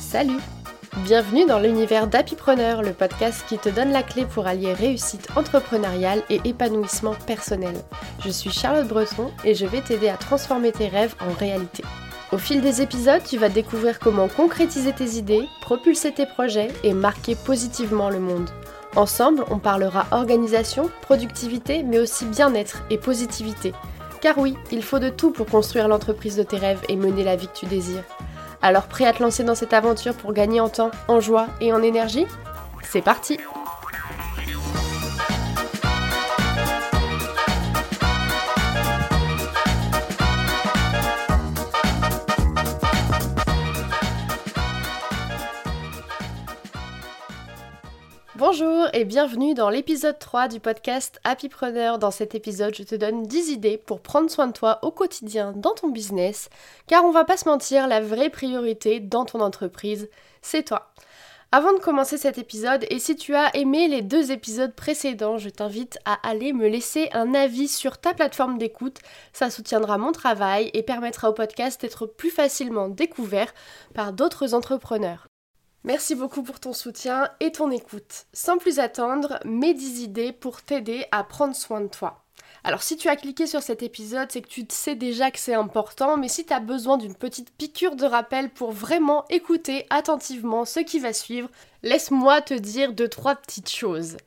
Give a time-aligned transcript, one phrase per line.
[0.00, 0.40] Salut
[1.04, 6.22] Bienvenue dans l'univers d'Happypreneur, le podcast qui te donne la clé pour allier réussite entrepreneuriale
[6.30, 7.74] et épanouissement personnel.
[8.24, 11.84] Je suis Charlotte Breton et je vais t'aider à transformer tes rêves en réalité.
[12.32, 16.92] Au fil des épisodes, tu vas découvrir comment concrétiser tes idées, propulser tes projets et
[16.92, 18.50] marquer positivement le monde.
[18.96, 23.72] Ensemble, on parlera organisation, productivité, mais aussi bien-être et positivité.
[24.20, 27.36] Car oui, il faut de tout pour construire l'entreprise de tes rêves et mener la
[27.36, 28.04] vie que tu désires.
[28.62, 31.72] Alors prêt à te lancer dans cette aventure pour gagner en temps, en joie et
[31.72, 32.26] en énergie?
[32.82, 33.38] C'est parti
[48.92, 51.98] et bienvenue dans l'épisode 3 du podcast Happypreneur.
[51.98, 55.52] Dans cet épisode, je te donne 10 idées pour prendre soin de toi au quotidien
[55.54, 56.48] dans ton business,
[56.86, 60.08] car on va pas se mentir, la vraie priorité dans ton entreprise,
[60.42, 60.92] c'est toi.
[61.52, 65.50] Avant de commencer cet épisode, et si tu as aimé les deux épisodes précédents, je
[65.50, 68.98] t'invite à aller me laisser un avis sur ta plateforme d'écoute.
[69.32, 73.52] Ça soutiendra mon travail et permettra au podcast d'être plus facilement découvert
[73.94, 75.29] par d'autres entrepreneurs.
[75.82, 78.26] Merci beaucoup pour ton soutien et ton écoute.
[78.34, 82.22] Sans plus attendre, mes 10 idées pour t'aider à prendre soin de toi.
[82.64, 85.54] Alors si tu as cliqué sur cet épisode, c'est que tu sais déjà que c'est
[85.54, 90.66] important, mais si tu as besoin d'une petite piqûre de rappel pour vraiment écouter attentivement
[90.66, 91.48] ce qui va suivre,
[91.82, 94.18] laisse-moi te dire deux trois petites choses.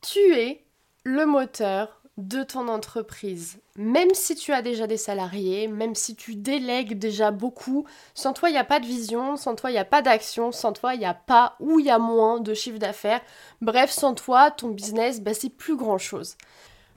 [0.00, 0.64] Tu es
[1.02, 3.60] le moteur de ton entreprise.
[3.76, 8.50] Même si tu as déjà des salariés, même si tu délègues déjà beaucoup, sans toi
[8.50, 10.94] il n'y a pas de vision, sans toi il n'y a pas d'action, sans toi
[10.94, 13.20] il n'y a pas ou il y a moins de chiffre d'affaires.
[13.60, 16.36] Bref, sans toi, ton business, bah, c'est plus grand chose.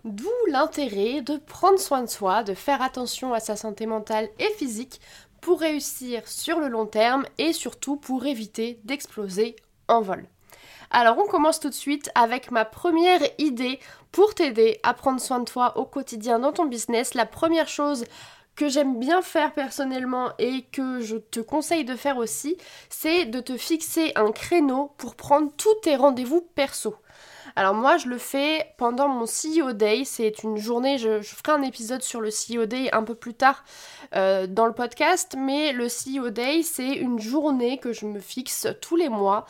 [0.05, 4.49] D'où l'intérêt de prendre soin de soi, de faire attention à sa santé mentale et
[4.57, 4.99] physique
[5.39, 9.55] pour réussir sur le long terme et surtout pour éviter d'exploser
[9.87, 10.25] en vol.
[10.93, 13.79] Alors on commence tout de suite avec ma première idée
[14.11, 17.13] pour t'aider à prendre soin de toi au quotidien dans ton business.
[17.13, 18.03] La première chose
[18.57, 22.57] que j'aime bien faire personnellement et que je te conseille de faire aussi,
[22.89, 26.95] c'est de te fixer un créneau pour prendre tous tes rendez-vous perso.
[27.55, 31.61] Alors moi je le fais pendant mon CEO Day, c'est une journée, je, ferai un
[31.61, 33.63] épisode sur le CEO Day un peu plus tard
[34.15, 38.67] euh, dans le podcast, mais le CEO Day c'est une journée que je me fixe
[38.81, 39.45] tous les mois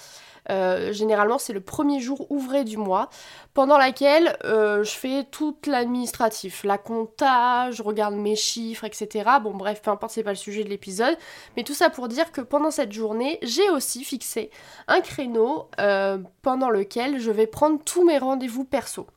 [0.50, 3.10] euh, généralement, c'est le premier jour ouvré du mois,
[3.54, 9.30] pendant laquelle euh, je fais toute l'administratif, la compta, je regarde mes chiffres, etc.
[9.42, 11.16] Bon, bref, peu importe, c'est pas le sujet de l'épisode,
[11.56, 14.50] mais tout ça pour dire que pendant cette journée, j'ai aussi fixé
[14.88, 19.08] un créneau euh, pendant lequel je vais prendre tous mes rendez-vous perso.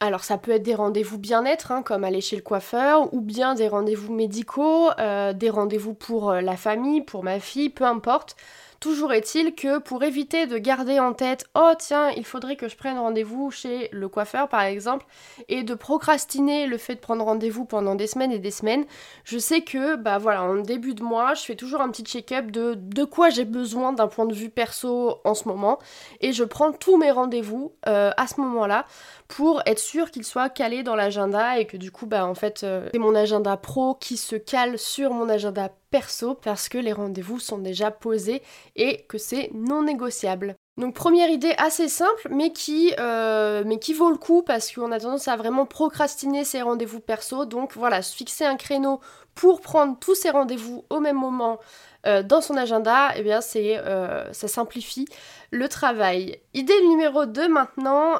[0.00, 3.54] Alors ça peut être des rendez-vous bien-être, hein, comme aller chez le coiffeur, ou bien
[3.54, 8.34] des rendez-vous médicaux, des rendez-vous pour la famille, pour ma fille, peu importe.
[8.82, 12.74] Toujours est-il que pour éviter de garder en tête oh tiens il faudrait que je
[12.74, 15.06] prenne rendez-vous chez le coiffeur par exemple
[15.48, 18.84] et de procrastiner le fait de prendre rendez-vous pendant des semaines et des semaines,
[19.22, 22.50] je sais que bah voilà en début de mois je fais toujours un petit check-up
[22.50, 25.78] de de quoi j'ai besoin d'un point de vue perso en ce moment
[26.20, 28.84] et je prends tous mes rendez-vous euh, à ce moment-là
[29.28, 32.64] pour être sûr qu'ils soient calés dans l'agenda et que du coup bah en fait
[32.64, 36.92] euh, c'est mon agenda pro qui se cale sur mon agenda perso parce que les
[36.92, 38.42] rendez-vous sont déjà posés
[38.74, 40.56] et que c'est non négociable.
[40.78, 44.90] Donc première idée assez simple mais qui, euh, mais qui vaut le coup parce qu'on
[44.90, 47.44] a tendance à vraiment procrastiner ses rendez-vous perso.
[47.44, 49.00] Donc voilà, fixer un créneau
[49.34, 51.60] pour prendre tous ces rendez-vous au même moment
[52.06, 55.06] euh, dans son agenda, eh bien c'est euh, ça simplifie
[55.50, 56.40] le travail.
[56.54, 58.14] Idée numéro 2 maintenant,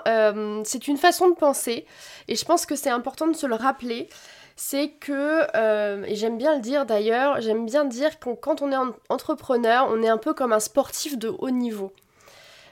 [0.65, 1.87] c'est une façon de penser
[2.29, 4.09] et je pense que c'est important de se le rappeler
[4.57, 8.73] c'est que, euh, et j'aime bien le dire d'ailleurs, j'aime bien dire que quand on
[8.73, 11.93] est entrepreneur, on est un peu comme un sportif de haut niveau.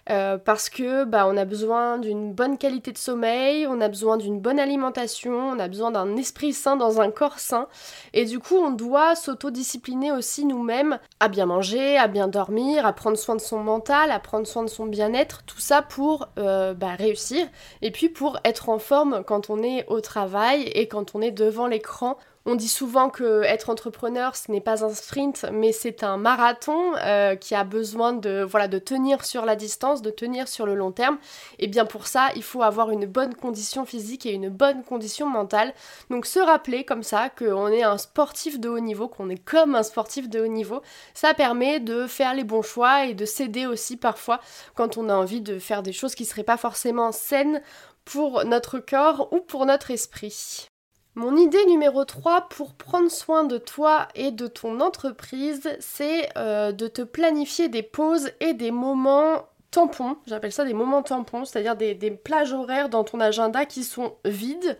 [0.08, 4.16] Euh, parce que bah, on a besoin d'une bonne qualité de sommeil, on a besoin
[4.16, 7.68] d'une bonne alimentation, on a besoin d'un esprit sain dans un corps sain.
[8.12, 12.92] Et du coup, on doit s'autodiscipliner aussi nous-mêmes à bien manger, à bien dormir, à
[12.92, 16.74] prendre soin de son mental, à prendre soin de son bien-être, tout ça pour euh,
[16.74, 17.46] bah, réussir
[17.82, 21.30] et puis pour être en forme quand on est au travail et quand on est
[21.30, 26.02] devant l'écran on dit souvent que être entrepreneur, ce n'est pas un sprint, mais c'est
[26.02, 30.48] un marathon euh, qui a besoin de, voilà, de tenir sur la distance, de tenir
[30.48, 31.18] sur le long terme.
[31.58, 35.28] Et bien pour ça, il faut avoir une bonne condition physique et une bonne condition
[35.28, 35.74] mentale.
[36.08, 39.74] Donc se rappeler comme ça qu'on est un sportif de haut niveau, qu'on est comme
[39.74, 40.80] un sportif de haut niveau,
[41.12, 44.40] ça permet de faire les bons choix et de céder aussi parfois
[44.74, 47.60] quand on a envie de faire des choses qui ne seraient pas forcément saines
[48.06, 50.69] pour notre corps ou pour notre esprit.
[51.16, 56.70] Mon idée numéro 3 pour prendre soin de toi et de ton entreprise, c'est euh,
[56.70, 61.76] de te planifier des pauses et des moments tampons, j'appelle ça des moments tampons, c'est-à-dire
[61.76, 64.78] des, des, plages horaires dans ton agenda qui sont vides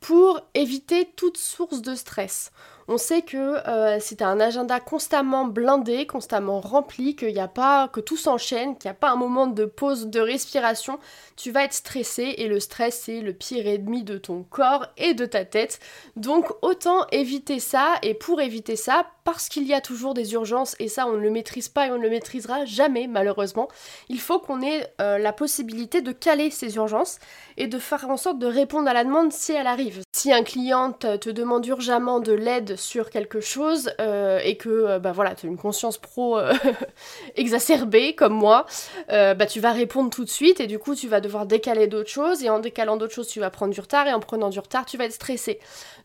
[0.00, 2.52] pour éviter toute source de stress.
[2.92, 8.16] On sait que euh, as un agenda constamment blindé, constamment rempli, a pas, que tout
[8.16, 10.98] s'enchaîne, qu'il n'y a pas un moment de pause, de respiration,
[11.36, 15.14] tu vas être stressé et le stress c'est le pire ennemi de ton corps et
[15.14, 15.78] de ta tête.
[16.16, 20.74] Donc autant éviter ça et pour éviter ça, parce qu'il y a toujours des urgences
[20.80, 23.68] et ça on ne le maîtrise pas et on ne le maîtrisera jamais malheureusement,
[24.08, 27.20] il faut qu'on ait euh, la possibilité de caler ces urgences
[27.56, 30.02] et de faire en sorte de répondre à la demande si elle arrive.
[30.20, 34.98] Si un client te demande urgemment de l'aide sur quelque chose euh, et que euh,
[34.98, 36.52] bah voilà, tu as une conscience pro euh,
[37.36, 38.66] exacerbée comme moi,
[39.08, 42.10] bah tu vas répondre tout de suite et du coup tu vas devoir décaler d'autres
[42.10, 44.58] choses et en décalant d'autres choses tu vas prendre du retard et en prenant du
[44.58, 45.58] retard tu vas être stressé.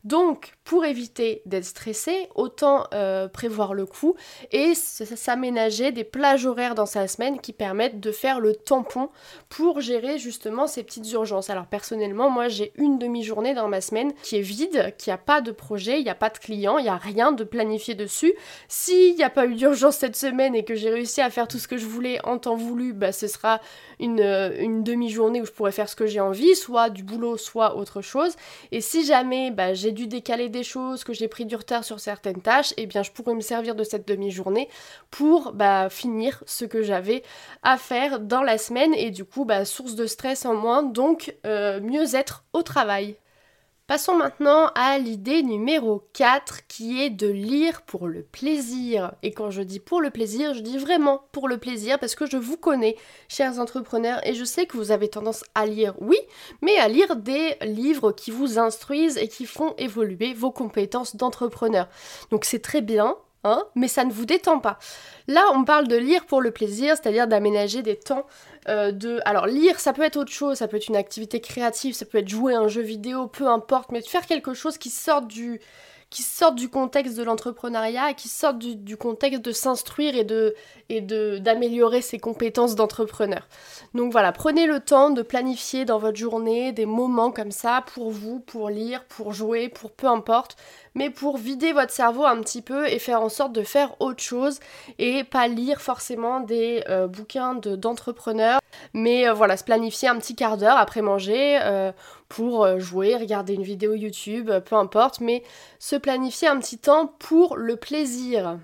[0.06, 2.88] Donc pour éviter d'être stressé, autant
[3.32, 4.16] prévoir le coup
[4.52, 9.10] et s'aménager des plages horaires dans sa semaine qui permettent de faire le tampon
[9.48, 11.50] pour gérer justement ces petites urgences.
[11.50, 15.42] Alors personnellement moi j'ai une demi-journée dans ma semaine qui est vide, qui a pas
[15.42, 18.34] de projet, il n'y a pas de client il n'y a rien de planifié dessus.
[18.68, 21.60] S'il n'y a pas eu d'urgence cette semaine et que j'ai réussi à faire tout
[21.60, 23.62] ce que je voulais en temps voulu, bah, ce sera
[24.00, 27.38] une, euh, une demi-journée où je pourrais faire ce que j'ai envie, soit du boulot,
[27.38, 28.36] soit autre chose.
[28.72, 32.42] Et si jamais bah, j'ai dû décaler choses, que j'ai pris du retard sur certaines
[32.42, 34.70] tâches, eh bien je pourrais me servir de cette demi-journée
[35.12, 37.24] pour bah, finir ce que j'avais
[37.64, 41.36] à faire dans la semaine et du coup bah, source de stress en moins, donc
[41.46, 43.18] euh, mieux être au travail.
[43.88, 49.14] Passons maintenant à l'idée numéro 4 qui est de lire pour le plaisir.
[49.22, 52.26] Et quand je dis pour le plaisir, je dis vraiment pour le plaisir parce que
[52.26, 52.96] je vous connais,
[53.28, 56.18] chers entrepreneurs, et je sais que vous avez tendance à lire, oui,
[56.64, 61.88] mais à lire des livres qui vous instruisent et qui font évoluer vos compétences d'entrepreneur.
[62.32, 63.16] Donc c'est très bien,
[63.46, 64.80] Hein, mais ça ne vous détend pas.
[65.28, 68.26] Là, on parle de lire pour le plaisir, c'est-à-dire d'aménager des temps
[68.68, 69.20] euh, de...
[69.24, 72.18] Alors, lire, ça peut être autre chose, ça peut être une activité créative, ça peut
[72.18, 75.62] être jouer un jeu vidéo, peu importe, mais faire quelque chose qui sorte du,
[76.10, 80.56] qui sortent du contexte de l'entrepreneuriat qui sortent du, contexte de s'instruire et de
[80.90, 83.48] et d'améliorer ses compétences d'entrepreneur.
[83.94, 88.12] Donc voilà, prenez le temps de planifier dans votre journée des moments comme ça pour
[88.12, 90.58] vous, pour lire, pour jouer, pour peu importe,
[90.94, 94.22] mais pour vider votre cerveau un petit peu et faire en sorte de faire autre
[94.22, 94.60] chose
[95.00, 98.60] et pas lire forcément des euh, bouquins d'entrepreneurs,
[98.94, 101.92] mais euh, voilà, se planifier un petit quart d'heure après manger euh,
[102.30, 105.44] pour jouer, regarder une vidéo YouTube, peu importe, mais
[105.80, 108.58] se planifier un petit temps pour le plaisir.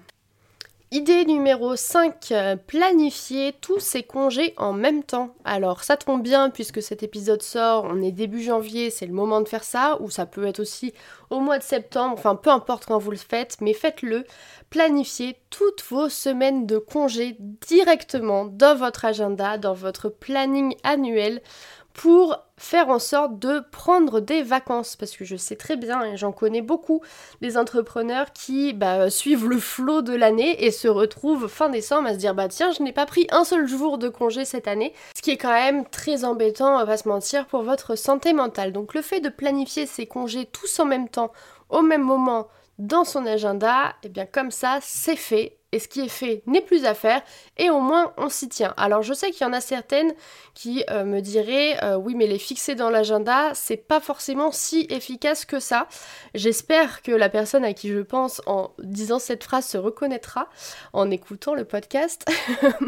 [0.93, 5.33] Idée numéro 5, euh, planifier tous ses congés en même temps.
[5.45, 9.39] Alors ça tombe bien puisque cet épisode sort, on est début janvier, c'est le moment
[9.39, 10.93] de faire ça, ou ça peut être aussi
[11.29, 14.25] au mois de septembre, enfin peu importe quand vous le faites, mais faites-le.
[14.69, 21.41] Planifiez toutes vos semaines de congés directement dans votre agenda, dans votre planning annuel
[21.93, 24.95] pour faire en sorte de prendre des vacances.
[24.95, 27.01] Parce que je sais très bien et j'en connais beaucoup
[27.41, 32.13] des entrepreneurs qui bah, suivent le flot de l'année et se retrouvent fin décembre à
[32.13, 34.93] se dire bah tiens je n'ai pas pris un seul jour de congé cette année.
[35.15, 38.73] Ce qui est quand même très embêtant on va se mentir pour votre santé mentale.
[38.73, 41.31] Donc le fait de planifier ces congés tous en même temps
[41.69, 42.47] au même moment
[42.79, 46.43] dans son agenda et eh bien comme ça c'est fait et ce qui est fait
[46.45, 47.21] n'est plus à faire
[47.57, 48.73] et au moins on s'y tient.
[48.77, 50.13] Alors je sais qu'il y en a certaines
[50.53, 54.87] qui euh, me diraient euh, oui mais les fixer dans l'agenda c'est pas forcément si
[54.89, 55.87] efficace que ça.
[56.33, 60.49] J'espère que la personne à qui je pense en disant cette phrase se reconnaîtra
[60.93, 62.25] en écoutant le podcast.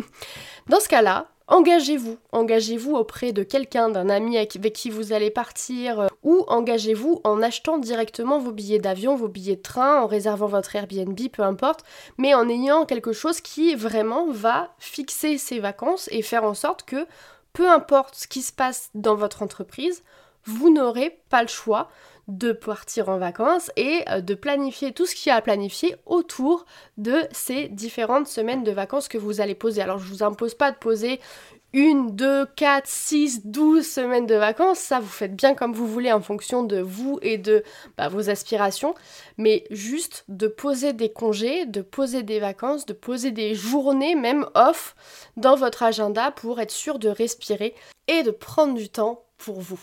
[0.68, 6.00] dans ce cas-là, Engagez-vous, engagez-vous auprès de quelqu'un, d'un ami avec qui vous allez partir,
[6.00, 10.48] euh, ou engagez-vous en achetant directement vos billets d'avion, vos billets de train, en réservant
[10.48, 11.84] votre Airbnb, peu importe,
[12.18, 16.84] mais en ayant quelque chose qui vraiment va fixer ces vacances et faire en sorte
[16.84, 17.06] que,
[17.52, 20.02] peu importe ce qui se passe dans votre entreprise,
[20.46, 21.90] vous n'aurez pas le choix
[22.28, 25.96] de partir en vacances et euh, de planifier tout ce qu'il y a à planifier
[26.06, 26.66] autour
[26.98, 29.82] de ces différentes semaines de vacances que vous allez poser.
[29.82, 31.20] Alors je vous impose pas de poser
[31.74, 36.12] une, deux, quatre, six, douze semaines de vacances, ça vous faites bien comme vous voulez
[36.12, 37.64] en fonction de vous et de
[37.98, 38.94] bah, vos aspirations,
[39.38, 44.46] mais juste de poser des congés, de poser des vacances, de poser des journées même
[44.54, 44.96] off
[45.36, 47.74] dans votre agenda pour être sûr de respirer
[48.08, 49.80] et de prendre du temps pour vous.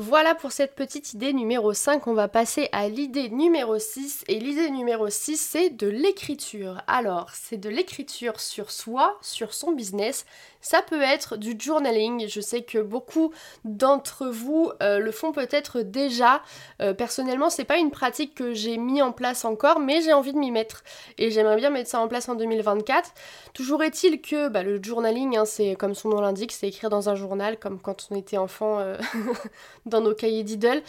[0.00, 4.38] Voilà pour cette petite idée numéro 5, on va passer à l'idée numéro 6 et
[4.38, 6.80] l'idée numéro 6 c'est de l'écriture.
[6.86, 10.24] Alors c'est de l'écriture sur soi, sur son business,
[10.60, 12.28] Ça peut être du journaling.
[12.28, 13.32] Je sais que beaucoup
[13.64, 16.42] d'entre vous euh, le font peut-être déjà.
[16.82, 20.32] Euh, personnellement, c'est pas une pratique que j'ai mis en place encore, mais j'ai envie
[20.32, 20.82] de m'y mettre.
[21.16, 23.12] Et j'aimerais bien mettre ça en place en 2024.
[23.54, 27.08] Toujours est-il que bah, le journaling, hein, c'est comme son nom l'indique, c'est écrire dans
[27.08, 28.96] un journal, comme quand on était enfant euh,
[29.86, 30.82] dans nos cahiers d'idoles.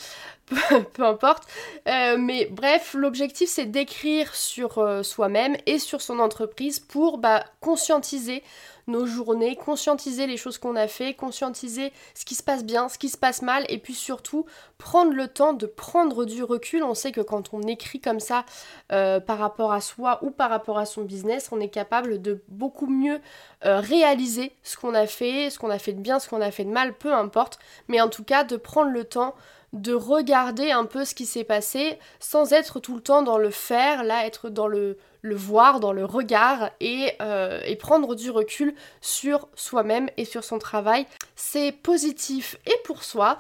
[0.93, 1.43] peu importe.
[1.85, 8.41] mais bref, l'objectif c'est d'écrire sur soi-même et sur son entreprise pour bah, conscientiser
[8.89, 12.97] nos journées, conscientiser les choses qu'on a fait, conscientiser ce qui se passe bien, ce
[12.97, 14.45] qui se passe mal, et puis surtout
[14.77, 16.83] prendre le temps de prendre du recul.
[16.83, 18.45] On sait que quand on écrit comme ça
[18.91, 22.41] euh, par rapport à soi ou par rapport à son business, on est capable de
[22.47, 23.19] beaucoup mieux
[23.65, 26.51] euh, réaliser ce qu'on a fait, ce qu'on a fait de bien, ce qu'on a
[26.51, 29.35] fait de mal, peu importe, mais en tout cas de prendre le temps
[29.73, 33.51] de regarder un peu ce qui s'est passé sans être tout le temps dans le
[33.51, 38.29] faire, là être dans le, le voir, dans le regard et, euh, et prendre du
[38.29, 41.05] recul sur soi-même et sur son travail.
[41.35, 43.37] C'est positif et pour soi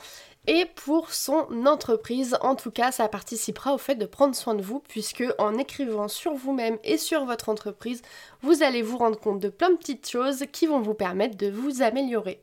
[0.47, 2.37] et pour son entreprise.
[2.41, 6.07] En tout cas, ça participera au fait de prendre soin de vous puisque en écrivant
[6.07, 8.01] sur vous-même et sur votre entreprise,
[8.41, 11.49] vous allez vous rendre compte de plein de petites choses qui vont vous permettre de
[11.49, 12.41] vous améliorer.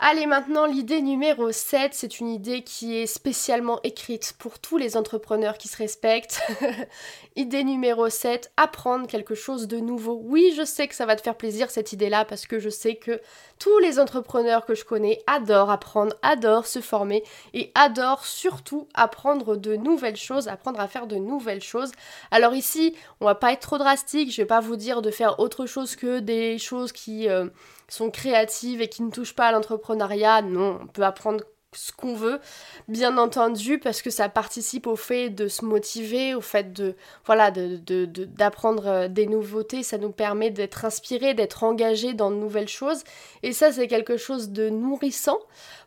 [0.00, 4.96] Allez maintenant l'idée numéro 7, c'est une idée qui est spécialement écrite pour tous les
[4.96, 6.40] entrepreneurs qui se respectent.
[7.36, 10.20] idée numéro 7, apprendre quelque chose de nouveau.
[10.22, 12.94] Oui, je sais que ça va te faire plaisir cette idée-là parce que je sais
[12.94, 13.20] que
[13.58, 19.56] tous les entrepreneurs que je connais adorent apprendre, adorent se former et adorent surtout apprendre
[19.56, 21.90] de nouvelles choses, apprendre à faire de nouvelles choses.
[22.30, 25.40] Alors ici, on va pas être trop drastique, je vais pas vous dire de faire
[25.40, 27.28] autre chose que des choses qui...
[27.28, 27.48] Euh,
[27.88, 32.14] sont créatives et qui ne touchent pas à l'entrepreneuriat, non, on peut apprendre ce qu'on
[32.14, 32.40] veut,
[32.88, 37.50] bien entendu, parce que ça participe au fait de se motiver, au fait de voilà
[37.50, 43.04] d'apprendre euh, des nouveautés, ça nous permet d'être inspiré, d'être engagé dans de nouvelles choses,
[43.42, 45.38] et ça c'est quelque chose de nourrissant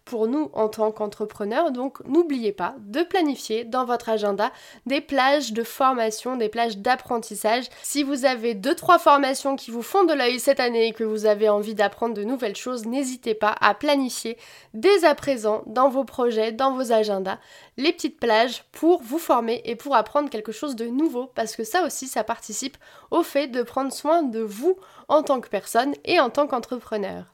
[0.06, 1.72] pour nous en tant qu'entrepreneurs.
[1.72, 4.52] Donc n'oubliez pas de planifier dans votre agenda
[4.86, 7.66] des plages de formation, des plages d'apprentissage.
[7.82, 11.26] Si vous avez 2-3 formations qui vous font de l'œil cette année et que vous
[11.26, 14.38] avez envie d'apprendre de nouvelles choses, n'hésitez pas à planifier
[14.74, 17.40] dès à présent dans vos projets, dans vos agendas,
[17.78, 21.64] les petites plages pour vous former et pour apprendre quelque chose de nouveau parce que
[21.64, 22.78] ça aussi ça participe
[23.12, 24.78] au fait de prendre soin de vous
[25.08, 27.34] en tant que personne et en tant qu'entrepreneur.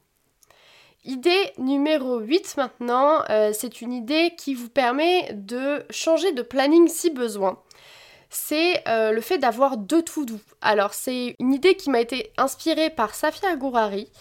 [1.08, 6.90] Idée numéro 8 maintenant, euh, c'est une idée qui vous permet de changer de planning
[6.90, 7.62] si besoin.
[8.30, 10.42] C'est euh, le fait d'avoir deux to doux.
[10.60, 14.12] Alors c'est une idée qui m'a été inspirée par Safia Gourari.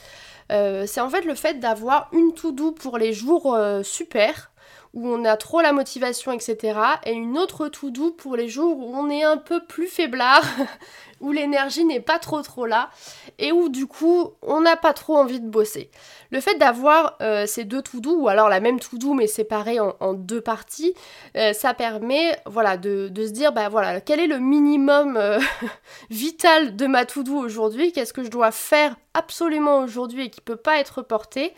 [0.53, 4.53] Euh, c'est en fait le fait d'avoir une to do pour les jours super,
[4.97, 6.81] où on a trop la motivation, etc.
[7.05, 10.43] Et une autre to do pour les jours où on est un peu plus faiblard,
[11.21, 12.91] où l'énergie n'est pas trop trop là
[13.39, 15.91] et où du coup on n'a pas trop envie de bosser.
[16.31, 20.15] Le fait d'avoir euh, ces deux to-do ou alors la même to-do mais séparée en,
[20.15, 20.95] deux parties,
[21.37, 25.39] euh, ça permet voilà de, se dire bah voilà quel est le minimum euh,
[26.11, 30.57] vital de ma to-do aujourd'hui, qu'est-ce que je dois faire absolument aujourd'hui et qui peut
[30.57, 31.55] pas être reporté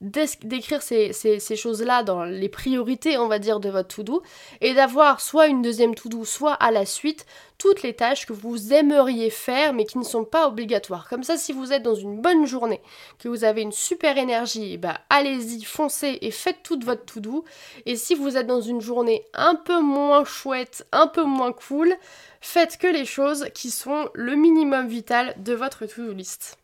[0.00, 4.22] d'écrire ces, choses-là dans les priorités, on va dire, de votre to-do,
[4.60, 7.24] et d'avoir soit une deuxième to-do, soit à la suite,
[7.56, 11.08] toutes les tâches que vous aimeriez faire, mais qui ne sont pas obligatoires.
[11.08, 12.82] Comme ça, si vous êtes dans une bonne journée,
[13.18, 17.44] que vous avez une super énergie, bah allez-y, foncez et faites toute votre to-do.
[17.86, 21.94] Et si vous êtes dans une journée un peu moins chouette, un peu moins cool,
[22.42, 26.58] faites que les choses qui sont le minimum vital de votre to-do list.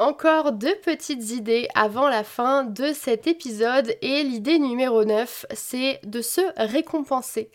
[0.00, 6.00] Encore deux petites idées avant la fin de cet épisode et l'idée numéro 9 c'est
[6.04, 7.50] de se récompenser.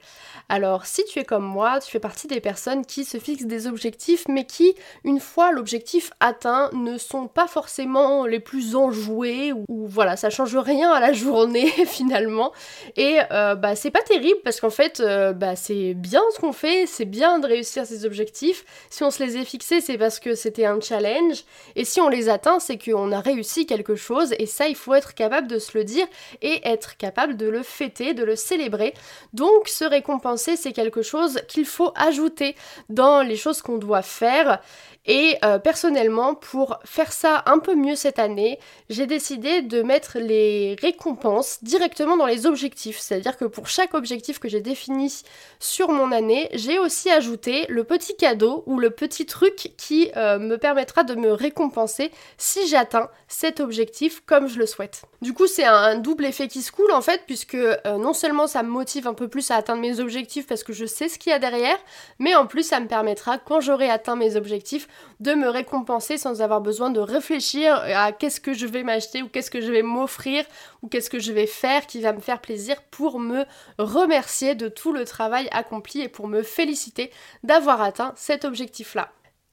[0.47, 3.65] Alors si tu es comme moi, tu fais partie des personnes qui se fixent des
[3.65, 9.65] objectifs mais qui, une fois l'objectif atteint, ne sont pas forcément les plus enjoués ou,
[9.87, 12.51] voilà, ça change rien à la journée finalement.
[12.95, 16.53] Et euh, bah c'est pas terrible parce qu'en fait euh, bah, c'est bien ce qu'on
[16.53, 18.65] fait, c'est bien de réussir ses objectifs.
[18.91, 21.43] Si on se les est fixés c'est parce que c'était un challenge
[21.75, 24.93] et si on les a c'est qu'on a réussi quelque chose et ça, il faut
[24.93, 26.07] être capable de se le dire
[26.41, 28.93] et être capable de le fêter, de le célébrer.
[29.33, 32.55] Donc, se récompenser, c'est quelque chose qu'il faut ajouter
[32.89, 34.61] dans les choses qu'on doit faire
[35.07, 40.17] et euh, personnellement, pour faire ça un peu mieux cette année, j'ai décidé de mettre
[40.17, 42.97] les récompenses directement dans les objectifs.
[42.99, 45.21] C'est-à-dire que pour chaque objectif que j'ai défini
[45.59, 50.39] sur mon année, j'ai aussi ajouté le petit cadeau ou le petit truc qui euh,
[50.39, 55.03] me permettra de me récompenser si j'atteins cet objectif comme je le souhaite.
[55.21, 58.47] Du coup, c'est un double effet qui se coule en fait, puisque euh, non seulement
[58.47, 61.17] ça me motive un peu plus à atteindre mes objectifs parce que je sais ce
[61.17, 61.77] qu'il y a derrière,
[62.19, 64.87] mais en plus ça me permettra, quand j'aurai atteint mes objectifs,
[65.19, 69.29] de me récompenser sans avoir besoin de réfléchir à qu'est-ce que je vais m'acheter ou
[69.29, 70.45] qu'est-ce que je vais m'offrir
[70.81, 73.45] ou qu'est-ce que je vais faire qui va me faire plaisir pour me
[73.77, 77.11] remercier de tout le travail accompli et pour me féliciter
[77.43, 79.11] d'avoir atteint cet objectif-là.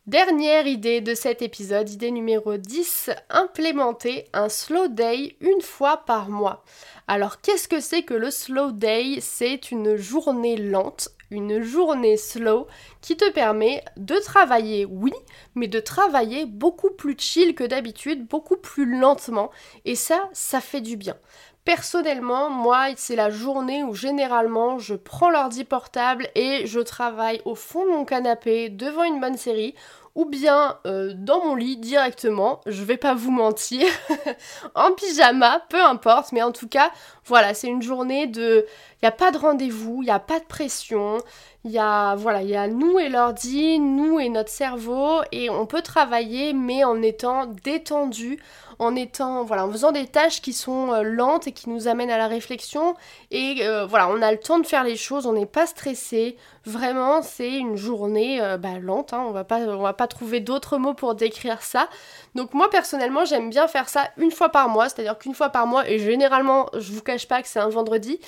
[0.09, 6.29] Dernière idée de cet épisode, idée numéro 10, implémenter un slow day une fois par
[6.29, 6.65] mois.
[7.07, 9.19] Alors qu'est-ce que c'est que le slow day?
[9.21, 12.67] C'est une journée lente, une journée slow
[13.01, 15.13] qui te permet de travailler, oui,
[15.55, 19.53] mais de travailler beaucoup plus chill que d'habitude, beaucoup plus lentement.
[19.85, 21.17] Et ça, ça fait du bien.
[21.65, 27.55] Personnellement, moi, c'est la journée où généralement je prends l'ordi portable et je travaille au
[27.55, 29.77] fond de mon canapé devant une bonne série
[30.15, 33.87] ou bien euh, dans mon lit directement, je vais pas vous mentir,
[34.75, 36.91] en pyjama, peu importe, mais en tout cas,
[37.25, 38.67] voilà, c'est une journée de...
[39.01, 41.19] Il n'y a pas de rendez-vous, il n'y a pas de pression,
[41.65, 45.49] il y a, voilà, il y a nous et l'ordi, nous et notre cerveau, et
[45.49, 48.39] on peut travailler, mais en étant détendu,
[48.83, 52.11] en étant, voilà, en faisant des tâches qui sont euh, lentes et qui nous amènent
[52.11, 52.97] à la réflexion.
[53.31, 56.37] Et euh, voilà, on a le temps de faire les choses, on n'est pas stressé.
[56.65, 59.13] Vraiment, c'est une journée euh, bah, lente.
[59.13, 61.89] Hein, on va pas, on va pas trouver d'autres mots pour décrire ça.
[62.35, 65.67] Donc moi personnellement, j'aime bien faire ça une fois par mois, c'est-à-dire qu'une fois par
[65.69, 68.19] mois, et généralement, je vous cache pas que c'est un vendredi,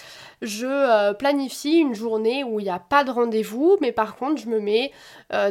[0.42, 4.48] je planifie une journée où il n'y a pas de rendez-vous, mais par contre, je
[4.48, 4.92] me mets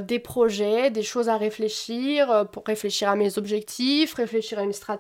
[0.01, 4.92] des projets, des choses à réfléchir, pour réfléchir à mes objectifs, réfléchir à une stratégie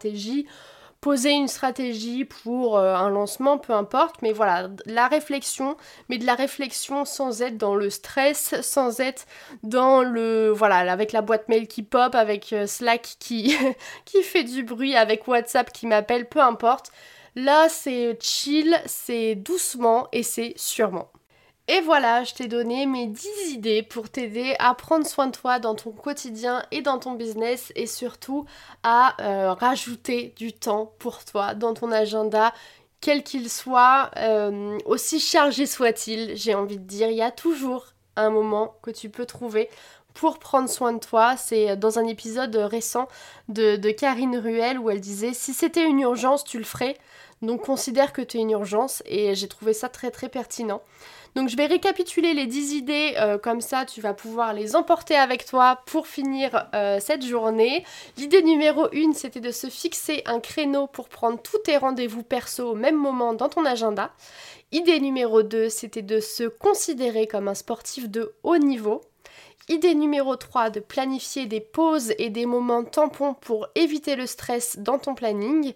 [1.03, 5.75] poser une stratégie pour euh, un lancement, peu importe, mais voilà, la réflexion,
[6.07, 9.25] mais de la réflexion sans être dans le stress, sans être
[9.63, 13.53] dans le, voilà, avec la boîte mail qui pop, avec euh, Slack qui,
[14.05, 16.93] qui fait du bruit, avec WhatsApp qui m'appelle, peu importe.
[17.35, 21.09] Là, c'est chill, c'est doucement et c'est sûrement.
[21.69, 25.59] Et voilà, je t'ai donné mes 10 idées pour t'aider à prendre soin de toi
[25.59, 28.45] dans ton quotidien et dans ton business et surtout
[28.83, 32.53] à euh, rajouter du temps pour toi dans ton agenda,
[32.99, 37.93] quel qu'il soit, euh, aussi chargé soit-il, j'ai envie de dire, il y a toujours
[38.17, 39.69] un moment que tu peux trouver
[40.13, 41.35] pour prendre soin de toi.
[41.37, 43.07] C'est dans un épisode récent
[43.49, 46.97] de, de Karine Ruel où elle disait si c'était une urgence, tu le ferais.
[47.41, 50.81] Donc considère que tu es une urgence et j'ai trouvé ça très très pertinent.
[51.35, 55.15] Donc je vais récapituler les 10 idées, euh, comme ça tu vas pouvoir les emporter
[55.15, 57.83] avec toi pour finir euh, cette journée.
[58.17, 62.71] L'idée numéro 1, c'était de se fixer un créneau pour prendre tous tes rendez-vous perso
[62.71, 64.11] au même moment dans ton agenda.
[64.71, 69.01] Idée numéro 2, c'était de se considérer comme un sportif de haut niveau.
[69.69, 74.77] Idée numéro 3, de planifier des pauses et des moments tampons pour éviter le stress
[74.77, 75.73] dans ton planning.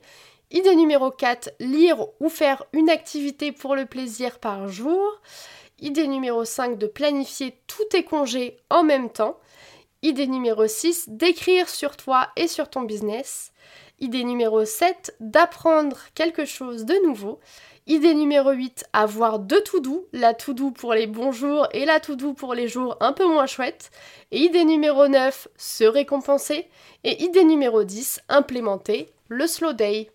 [0.51, 5.21] Idée numéro 4, lire ou faire une activité pour le plaisir par jour.
[5.79, 9.39] Idée numéro 5, de planifier tous tes congés en même temps.
[10.01, 13.53] Idée numéro 6, d'écrire sur toi et sur ton business.
[13.99, 17.39] Idée numéro 7, d'apprendre quelque chose de nouveau.
[17.89, 21.85] Idée numéro 8, avoir deux tout doux, la tout doux pour les bons jours et
[21.85, 23.91] la tout doux pour les jours un peu moins chouettes.
[24.31, 26.67] Et idée numéro 9, se récompenser.
[27.05, 30.09] Et idée numéro 10, implémenter le slow day.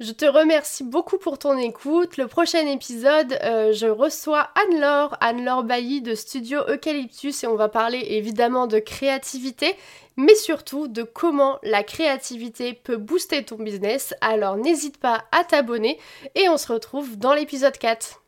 [0.00, 2.16] Je te remercie beaucoup pour ton écoute.
[2.16, 7.68] Le prochain épisode, euh, je reçois Anne-Laure, Anne-Laure Bailly de Studio Eucalyptus et on va
[7.68, 9.76] parler évidemment de créativité,
[10.16, 14.14] mais surtout de comment la créativité peut booster ton business.
[14.20, 16.00] Alors n'hésite pas à t'abonner
[16.34, 18.20] et on se retrouve dans l'épisode 4.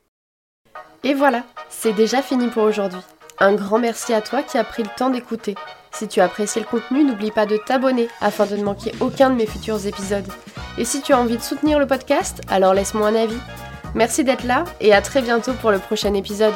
[1.02, 3.00] Et voilà, c'est déjà fini pour aujourd'hui.
[3.40, 5.56] Un grand merci à toi qui as pris le temps d'écouter.
[5.90, 9.30] Si tu as apprécié le contenu, n'oublie pas de t'abonner afin de ne manquer aucun
[9.30, 10.30] de mes futurs épisodes.
[10.78, 13.38] Et si tu as envie de soutenir le podcast, alors laisse-moi un avis.
[13.94, 16.54] Merci d'être là et à très bientôt pour le prochain épisode.